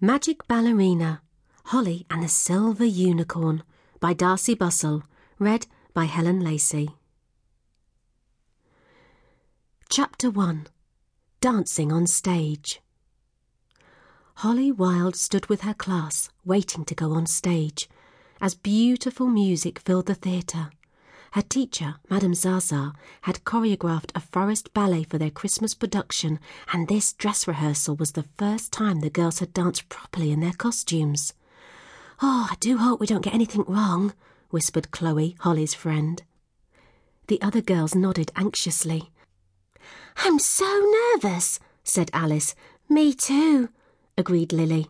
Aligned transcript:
Magic 0.00 0.46
Ballerina 0.46 1.22
Holly 1.64 2.06
and 2.08 2.22
the 2.22 2.28
Silver 2.28 2.84
Unicorn 2.84 3.64
by 3.98 4.14
Darcey 4.14 4.56
Bussell, 4.56 5.02
read 5.40 5.66
by 5.92 6.04
Helen 6.04 6.38
Lacey. 6.38 6.90
Chapter 9.88 10.30
1 10.30 10.68
Dancing 11.40 11.90
on 11.90 12.06
Stage 12.06 12.80
Holly 14.34 14.70
Wilde 14.70 15.16
stood 15.16 15.46
with 15.46 15.62
her 15.62 15.74
class, 15.74 16.30
waiting 16.44 16.84
to 16.84 16.94
go 16.94 17.10
on 17.10 17.26
stage, 17.26 17.88
as 18.40 18.54
beautiful 18.54 19.26
music 19.26 19.80
filled 19.80 20.06
the 20.06 20.14
theatre. 20.14 20.70
Her 21.32 21.42
teacher, 21.42 21.96
Madame 22.08 22.34
Zaza, 22.34 22.94
had 23.22 23.44
choreographed 23.44 24.10
a 24.14 24.20
forest 24.20 24.72
ballet 24.72 25.04
for 25.04 25.18
their 25.18 25.30
Christmas 25.30 25.74
production, 25.74 26.40
and 26.72 26.88
this 26.88 27.12
dress 27.12 27.46
rehearsal 27.46 27.96
was 27.96 28.12
the 28.12 28.24
first 28.38 28.72
time 28.72 29.00
the 29.00 29.10
girls 29.10 29.40
had 29.40 29.52
danced 29.52 29.88
properly 29.88 30.32
in 30.32 30.40
their 30.40 30.52
costumes. 30.52 31.34
Oh, 32.22 32.48
I 32.50 32.56
do 32.60 32.78
hope 32.78 32.98
we 32.98 33.06
don't 33.06 33.24
get 33.24 33.34
anything 33.34 33.64
wrong, 33.68 34.14
whispered 34.50 34.90
Chloe, 34.90 35.36
Holly's 35.40 35.74
friend. 35.74 36.22
The 37.26 37.40
other 37.42 37.60
girls 37.60 37.94
nodded 37.94 38.32
anxiously. 38.34 39.10
I'm 40.16 40.38
so 40.38 40.90
nervous, 41.14 41.60
said 41.84 42.10
Alice. 42.12 42.54
Me 42.88 43.12
too, 43.12 43.68
agreed 44.16 44.52
Lily. 44.52 44.88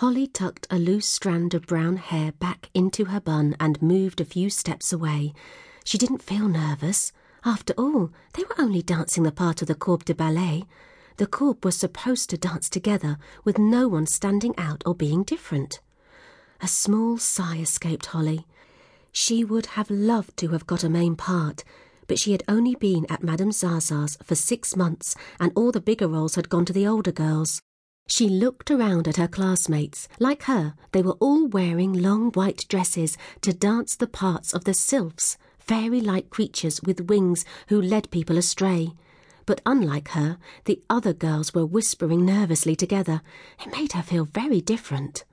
Holly 0.00 0.26
tucked 0.26 0.66
a 0.70 0.78
loose 0.78 1.04
strand 1.04 1.52
of 1.52 1.66
brown 1.66 1.98
hair 1.98 2.32
back 2.32 2.70
into 2.72 3.04
her 3.04 3.20
bun 3.20 3.54
and 3.60 3.82
moved 3.82 4.18
a 4.18 4.24
few 4.24 4.48
steps 4.48 4.94
away. 4.94 5.34
She 5.84 5.98
didn't 5.98 6.22
feel 6.22 6.48
nervous. 6.48 7.12
After 7.44 7.74
all, 7.76 8.10
they 8.32 8.44
were 8.44 8.58
only 8.58 8.80
dancing 8.80 9.24
the 9.24 9.30
part 9.30 9.60
of 9.60 9.68
the 9.68 9.74
corps 9.74 9.98
de 9.98 10.14
ballet. 10.14 10.64
The 11.18 11.26
corps 11.26 11.58
was 11.62 11.76
supposed 11.76 12.30
to 12.30 12.38
dance 12.38 12.70
together, 12.70 13.18
with 13.44 13.58
no 13.58 13.88
one 13.88 14.06
standing 14.06 14.54
out 14.56 14.82
or 14.86 14.94
being 14.94 15.22
different. 15.22 15.80
A 16.62 16.66
small 16.66 17.18
sigh 17.18 17.58
escaped 17.58 18.06
Holly. 18.06 18.46
She 19.12 19.44
would 19.44 19.66
have 19.76 19.90
loved 19.90 20.34
to 20.38 20.48
have 20.48 20.66
got 20.66 20.82
a 20.82 20.88
main 20.88 21.14
part, 21.14 21.62
but 22.06 22.18
she 22.18 22.32
had 22.32 22.42
only 22.48 22.74
been 22.74 23.04
at 23.10 23.22
Madame 23.22 23.52
Zaza's 23.52 24.16
for 24.24 24.34
six 24.34 24.74
months, 24.74 25.14
and 25.38 25.52
all 25.54 25.70
the 25.70 25.78
bigger 25.78 26.08
roles 26.08 26.36
had 26.36 26.48
gone 26.48 26.64
to 26.64 26.72
the 26.72 26.86
older 26.86 27.12
girls. 27.12 27.60
She 28.10 28.28
looked 28.28 28.72
around 28.72 29.06
at 29.06 29.18
her 29.18 29.28
classmates. 29.28 30.08
Like 30.18 30.42
her, 30.42 30.74
they 30.90 31.00
were 31.00 31.16
all 31.20 31.46
wearing 31.46 31.92
long 31.92 32.32
white 32.32 32.66
dresses 32.68 33.16
to 33.40 33.52
dance 33.52 33.94
the 33.94 34.08
parts 34.08 34.52
of 34.52 34.64
the 34.64 34.74
sylphs, 34.74 35.38
fairy-like 35.60 36.28
creatures 36.28 36.82
with 36.82 37.08
wings 37.08 37.44
who 37.68 37.80
led 37.80 38.10
people 38.10 38.36
astray. 38.36 38.94
But 39.46 39.60
unlike 39.64 40.08
her, 40.08 40.38
the 40.64 40.82
other 40.90 41.12
girls 41.12 41.54
were 41.54 41.64
whispering 41.64 42.26
nervously 42.26 42.74
together. 42.74 43.22
It 43.64 43.70
made 43.70 43.92
her 43.92 44.02
feel 44.02 44.24
very 44.24 44.60
different. 44.60 45.24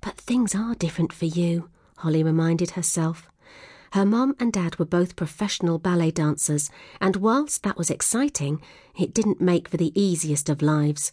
But 0.00 0.16
things 0.16 0.54
are 0.54 0.76
different 0.76 1.12
for 1.12 1.26
you, 1.26 1.68
Holly 1.96 2.22
reminded 2.22 2.70
herself. 2.70 3.28
Her 3.90 4.06
mum 4.06 4.36
and 4.38 4.52
dad 4.52 4.78
were 4.78 4.84
both 4.84 5.16
professional 5.16 5.80
ballet 5.80 6.12
dancers, 6.12 6.70
and 7.00 7.16
whilst 7.16 7.64
that 7.64 7.76
was 7.76 7.90
exciting, 7.90 8.62
it 8.96 9.12
didn't 9.12 9.40
make 9.40 9.66
for 9.66 9.78
the 9.78 10.00
easiest 10.00 10.48
of 10.48 10.62
lives. 10.62 11.10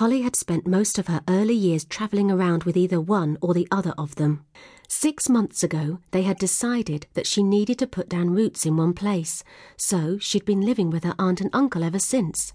Holly 0.00 0.22
had 0.22 0.34
spent 0.34 0.66
most 0.66 0.98
of 0.98 1.08
her 1.08 1.20
early 1.28 1.52
years 1.52 1.84
travelling 1.84 2.30
around 2.30 2.64
with 2.64 2.74
either 2.74 2.98
one 2.98 3.36
or 3.42 3.52
the 3.52 3.68
other 3.70 3.92
of 3.98 4.14
them. 4.14 4.46
Six 4.88 5.28
months 5.28 5.62
ago, 5.62 5.98
they 6.10 6.22
had 6.22 6.38
decided 6.38 7.06
that 7.12 7.26
she 7.26 7.42
needed 7.42 7.78
to 7.80 7.86
put 7.86 8.08
down 8.08 8.30
roots 8.30 8.64
in 8.64 8.78
one 8.78 8.94
place, 8.94 9.44
so 9.76 10.16
she'd 10.16 10.46
been 10.46 10.62
living 10.62 10.88
with 10.88 11.04
her 11.04 11.14
aunt 11.18 11.42
and 11.42 11.50
uncle 11.52 11.84
ever 11.84 11.98
since. 11.98 12.54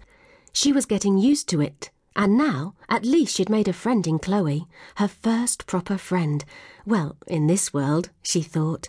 She 0.52 0.72
was 0.72 0.86
getting 0.86 1.18
used 1.18 1.48
to 1.50 1.60
it, 1.60 1.92
and 2.16 2.36
now, 2.36 2.74
at 2.88 3.04
least, 3.04 3.36
she'd 3.36 3.48
made 3.48 3.68
a 3.68 3.72
friend 3.72 4.04
in 4.08 4.18
Chloe, 4.18 4.66
her 4.96 5.06
first 5.06 5.68
proper 5.68 5.98
friend. 5.98 6.44
Well, 6.84 7.16
in 7.28 7.46
this 7.46 7.72
world, 7.72 8.10
she 8.24 8.42
thought. 8.42 8.88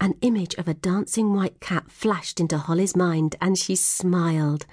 An 0.00 0.14
image 0.22 0.54
of 0.54 0.66
a 0.66 0.74
dancing 0.74 1.34
white 1.34 1.60
cat 1.60 1.92
flashed 1.92 2.40
into 2.40 2.58
Holly's 2.58 2.96
mind, 2.96 3.36
and 3.40 3.56
she 3.56 3.76
smiled. 3.76 4.66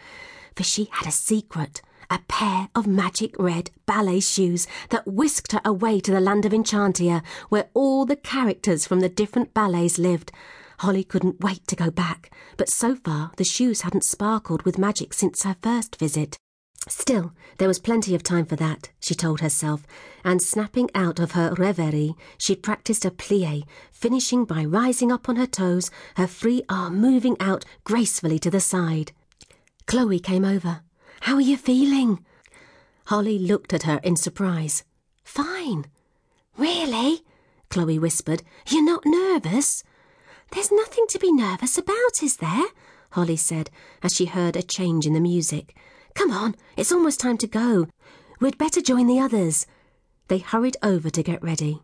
For 0.55 0.63
she 0.63 0.89
had 0.91 1.07
a 1.07 1.11
secret 1.11 1.83
a 2.09 2.19
pair 2.27 2.69
of 2.75 2.87
magic 2.87 3.35
red 3.37 3.71
ballet 3.85 4.19
shoes 4.19 4.67
that 4.89 5.07
whisked 5.07 5.51
her 5.51 5.61
away 5.63 5.99
to 5.99 6.11
the 6.11 6.19
land 6.19 6.45
of 6.45 6.53
Enchantia, 6.53 7.23
where 7.49 7.69
all 7.73 8.05
the 8.05 8.15
characters 8.15 8.85
from 8.85 8.99
the 8.99 9.09
different 9.09 9.53
ballets 9.53 9.97
lived. 9.97 10.31
Holly 10.79 11.03
couldn't 11.03 11.41
wait 11.41 11.65
to 11.67 11.75
go 11.75 11.89
back, 11.91 12.31
but 12.57 12.69
so 12.69 12.95
far 12.95 13.31
the 13.37 13.43
shoes 13.43 13.81
hadn't 13.81 14.03
sparkled 14.03 14.63
with 14.63 14.77
magic 14.77 15.13
since 15.13 15.43
her 15.43 15.55
first 15.61 15.97
visit. 15.97 16.37
Still, 16.89 17.31
there 17.59 17.69
was 17.69 17.79
plenty 17.79 18.13
of 18.13 18.23
time 18.23 18.45
for 18.45 18.57
that, 18.57 18.89
she 18.99 19.15
told 19.15 19.39
herself, 19.39 19.87
and 20.25 20.41
snapping 20.41 20.89
out 20.93 21.17
of 21.17 21.31
her 21.31 21.53
reverie, 21.57 22.15
she 22.37 22.55
practiced 22.55 23.05
a 23.05 23.11
plie, 23.11 23.63
finishing 23.91 24.43
by 24.43 24.65
rising 24.65 25.09
up 25.09 25.29
on 25.29 25.37
her 25.37 25.47
toes, 25.47 25.89
her 26.17 26.27
free 26.27 26.61
arm 26.67 26.99
moving 26.99 27.37
out 27.39 27.63
gracefully 27.85 28.37
to 28.39 28.49
the 28.49 28.59
side. 28.59 29.13
Chloe 29.85 30.19
came 30.19 30.43
over. 30.43 30.81
How 31.23 31.35
are 31.35 31.41
you 31.41 31.55
feeling? 31.55 32.25
Holly 33.05 33.39
looked 33.39 33.71
at 33.71 33.83
her 33.83 34.01
in 34.03 34.17
surprise. 34.17 34.83
Fine. 35.23 35.85
Really? 36.57 37.21
Chloe 37.69 37.97
whispered. 37.97 38.43
You're 38.67 38.83
not 38.83 39.05
nervous? 39.05 39.85
There's 40.51 40.69
nothing 40.69 41.05
to 41.07 41.19
be 41.19 41.31
nervous 41.31 41.77
about, 41.77 42.21
is 42.21 42.35
there? 42.37 42.65
Holly 43.11 43.37
said 43.37 43.69
as 44.01 44.13
she 44.13 44.25
heard 44.25 44.57
a 44.57 44.61
change 44.61 45.05
in 45.05 45.13
the 45.13 45.21
music. 45.21 45.77
Come 46.13 46.31
on, 46.31 46.55
it's 46.75 46.91
almost 46.91 47.21
time 47.21 47.37
to 47.37 47.47
go. 47.47 47.87
We'd 48.41 48.57
better 48.57 48.81
join 48.81 49.07
the 49.07 49.21
others. 49.21 49.65
They 50.27 50.39
hurried 50.39 50.75
over 50.83 51.09
to 51.09 51.23
get 51.23 51.41
ready. 51.41 51.83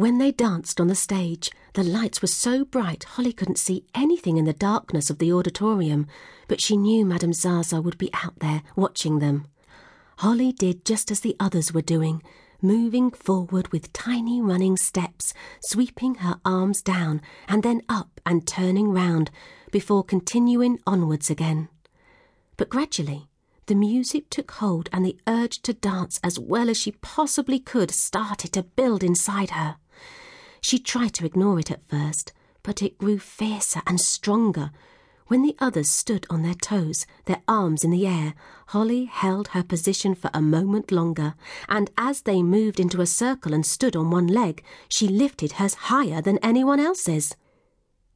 When 0.00 0.16
they 0.16 0.32
danced 0.32 0.80
on 0.80 0.86
the 0.86 0.94
stage, 0.94 1.50
the 1.74 1.84
lights 1.84 2.22
were 2.22 2.28
so 2.28 2.64
bright 2.64 3.04
Holly 3.04 3.34
couldn't 3.34 3.58
see 3.58 3.84
anything 3.94 4.38
in 4.38 4.46
the 4.46 4.54
darkness 4.54 5.10
of 5.10 5.18
the 5.18 5.30
auditorium, 5.30 6.06
but 6.48 6.58
she 6.58 6.78
knew 6.78 7.04
Madame 7.04 7.34
Zaza 7.34 7.82
would 7.82 7.98
be 7.98 8.08
out 8.14 8.38
there 8.38 8.62
watching 8.74 9.18
them. 9.18 9.46
Holly 10.16 10.52
did 10.52 10.86
just 10.86 11.10
as 11.10 11.20
the 11.20 11.36
others 11.38 11.74
were 11.74 11.82
doing, 11.82 12.22
moving 12.62 13.10
forward 13.10 13.68
with 13.72 13.92
tiny 13.92 14.40
running 14.40 14.78
steps, 14.78 15.34
sweeping 15.60 16.14
her 16.14 16.40
arms 16.46 16.80
down 16.80 17.20
and 17.46 17.62
then 17.62 17.82
up 17.86 18.22
and 18.24 18.46
turning 18.46 18.92
round 18.92 19.30
before 19.70 20.02
continuing 20.02 20.78
onwards 20.86 21.28
again. 21.28 21.68
But 22.56 22.70
gradually, 22.70 23.28
the 23.66 23.74
music 23.74 24.30
took 24.30 24.50
hold 24.52 24.88
and 24.94 25.04
the 25.04 25.18
urge 25.26 25.60
to 25.60 25.74
dance 25.74 26.18
as 26.24 26.38
well 26.38 26.70
as 26.70 26.78
she 26.78 26.92
possibly 26.92 27.60
could 27.60 27.90
started 27.90 28.54
to 28.54 28.62
build 28.62 29.04
inside 29.04 29.50
her. 29.50 29.76
She 30.60 30.78
tried 30.78 31.14
to 31.14 31.26
ignore 31.26 31.58
it 31.58 31.70
at 31.70 31.88
first, 31.88 32.32
but 32.62 32.82
it 32.82 32.98
grew 32.98 33.18
fiercer 33.18 33.82
and 33.86 34.00
stronger. 34.00 34.70
When 35.26 35.42
the 35.42 35.56
others 35.60 35.88
stood 35.88 36.26
on 36.28 36.42
their 36.42 36.54
toes, 36.54 37.06
their 37.26 37.42
arms 37.46 37.84
in 37.84 37.90
the 37.90 38.06
air, 38.06 38.34
Holly 38.68 39.04
held 39.04 39.48
her 39.48 39.62
position 39.62 40.14
for 40.14 40.30
a 40.34 40.42
moment 40.42 40.90
longer, 40.90 41.34
and 41.68 41.90
as 41.96 42.22
they 42.22 42.42
moved 42.42 42.80
into 42.80 43.00
a 43.00 43.06
circle 43.06 43.54
and 43.54 43.64
stood 43.64 43.94
on 43.94 44.10
one 44.10 44.26
leg, 44.26 44.64
she 44.88 45.06
lifted 45.06 45.52
hers 45.52 45.74
higher 45.74 46.20
than 46.20 46.38
anyone 46.38 46.80
else's. 46.80 47.36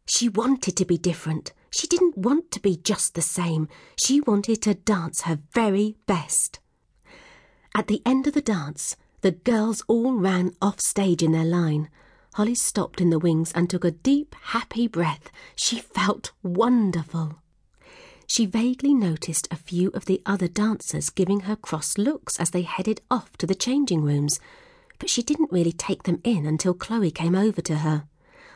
She 0.06 0.28
wanted 0.28 0.76
to 0.76 0.84
be 0.84 0.98
different. 0.98 1.52
She 1.70 1.86
didn't 1.86 2.18
want 2.18 2.50
to 2.50 2.60
be 2.60 2.76
just 2.76 3.14
the 3.14 3.22
same. 3.22 3.68
She 3.96 4.20
wanted 4.20 4.60
to 4.62 4.74
dance 4.74 5.22
her 5.22 5.38
very 5.52 5.96
best. 6.06 6.58
At 7.74 7.86
the 7.86 8.02
end 8.04 8.26
of 8.26 8.34
the 8.34 8.40
dance, 8.40 8.96
the 9.22 9.32
girls 9.32 9.82
all 9.88 10.14
ran 10.14 10.52
off 10.60 10.80
stage 10.80 11.22
in 11.22 11.32
their 11.32 11.44
line. 11.44 11.88
Holly 12.34 12.56
stopped 12.56 13.00
in 13.00 13.10
the 13.10 13.18
wings 13.20 13.52
and 13.52 13.70
took 13.70 13.84
a 13.84 13.92
deep, 13.92 14.34
happy 14.46 14.88
breath. 14.88 15.30
She 15.54 15.78
felt 15.78 16.32
wonderful. 16.42 17.36
She 18.26 18.44
vaguely 18.44 18.92
noticed 18.92 19.46
a 19.52 19.56
few 19.56 19.90
of 19.90 20.06
the 20.06 20.20
other 20.26 20.48
dancers 20.48 21.10
giving 21.10 21.40
her 21.40 21.54
cross 21.54 21.96
looks 21.96 22.40
as 22.40 22.50
they 22.50 22.62
headed 22.62 23.00
off 23.08 23.36
to 23.36 23.46
the 23.46 23.54
changing 23.54 24.02
rooms, 24.02 24.40
but 24.98 25.08
she 25.08 25.22
didn't 25.22 25.52
really 25.52 25.70
take 25.70 26.02
them 26.02 26.20
in 26.24 26.44
until 26.44 26.74
Chloe 26.74 27.12
came 27.12 27.36
over 27.36 27.60
to 27.60 27.76
her. 27.76 28.08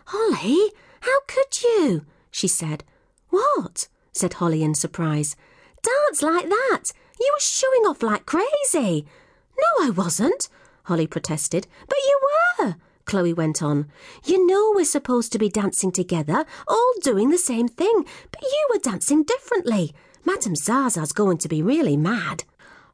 Holly, 0.06 0.72
how 1.02 1.20
could 1.28 1.62
you? 1.62 2.04
she 2.32 2.48
said. 2.48 2.82
What? 3.30 3.86
said 4.12 4.34
Holly 4.34 4.64
in 4.64 4.74
surprise. 4.74 5.36
Dance 5.84 6.20
like 6.20 6.48
that! 6.48 6.90
You 7.20 7.32
were 7.32 7.40
showing 7.40 7.82
off 7.82 8.02
like 8.02 8.26
crazy. 8.26 9.06
No, 9.56 9.86
I 9.86 9.90
wasn't, 9.90 10.48
Holly 10.86 11.06
protested. 11.06 11.68
But 11.86 11.98
you 11.98 12.18
were. 12.58 12.76
Chloe 13.08 13.32
went 13.32 13.62
on. 13.62 13.90
You 14.22 14.46
know 14.46 14.72
we're 14.74 14.84
supposed 14.84 15.32
to 15.32 15.38
be 15.38 15.48
dancing 15.48 15.90
together, 15.90 16.44
all 16.68 16.92
doing 17.02 17.30
the 17.30 17.38
same 17.38 17.66
thing, 17.66 18.04
but 18.30 18.42
you 18.42 18.68
were 18.70 18.78
dancing 18.78 19.24
differently. 19.24 19.94
Madame 20.26 20.54
Zaza's 20.54 21.12
going 21.12 21.38
to 21.38 21.48
be 21.48 21.62
really 21.62 21.96
mad. 21.96 22.44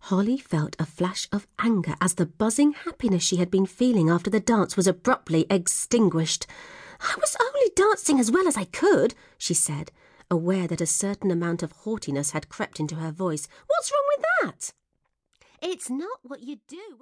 Holly 0.03 0.39
felt 0.39 0.77
a 0.79 0.87
flash 0.87 1.27
of 1.33 1.49
anger 1.59 1.97
as 2.01 2.15
the 2.15 2.27
buzzing 2.27 2.75
happiness 2.75 3.25
she 3.25 3.37
had 3.37 3.51
been 3.51 3.67
feeling 3.67 4.09
after 4.09 4.31
the 4.31 4.39
dance 4.39 4.77
was 4.77 4.87
abruptly 4.87 5.47
extinguished. 5.51 6.47
I 7.01 7.17
was 7.21 7.37
only 7.41 7.71
dancing 7.75 8.21
as 8.21 8.31
well 8.31 8.47
as 8.47 8.57
I 8.57 8.67
could, 8.67 9.15
she 9.37 9.55
said, 9.55 9.91
aware 10.31 10.69
that 10.69 10.81
a 10.81 10.87
certain 10.87 11.33
amount 11.33 11.65
of 11.65 11.73
haughtiness 11.73 12.31
had 12.31 12.49
crept 12.49 12.79
into 12.79 12.97
her 12.97 13.11
voice. 13.11 13.49
What's 13.67 13.91
wrong 13.91 14.05
with 14.17 14.25
that? 14.43 14.73
It's 15.61 15.91
not 15.91 16.21
what 16.23 16.43
you 16.43 16.59
do. 16.69 16.93